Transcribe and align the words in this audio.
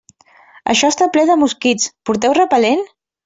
Això 0.73 0.89
està 0.93 1.07
ple 1.17 1.25
de 1.31 1.35
mosquits, 1.43 1.85
porteu 2.11 2.37
repel·lent? 2.41 2.85